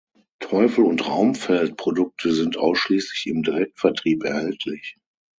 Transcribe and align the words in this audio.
Teufel- 0.39 0.85
und 0.85 1.07
Raumfeld-Produkte 1.07 2.33
sind 2.33 2.57
ausschließlich 2.57 3.27
im 3.27 3.43
Direktvertrieb 3.43 4.23
erhältlich. 4.23 4.95